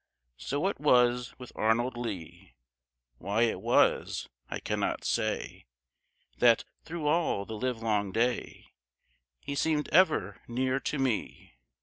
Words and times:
So 0.39 0.65
it 0.65 0.79
was 0.79 1.37
with 1.37 1.51
Arnold 1.53 1.95
Lee. 1.95 2.55
Why 3.19 3.43
it 3.43 3.61
was 3.61 4.27
I 4.49 4.59
cannot 4.59 5.03
say 5.03 5.67
That, 6.39 6.63
through 6.83 7.05
all 7.05 7.45
the 7.45 7.53
livelong 7.55 8.11
day 8.11 8.71
He 9.41 9.53
seemed 9.53 9.89
ever 9.89 10.41
near 10.47 10.79
to 10.79 10.97
me. 10.97 11.53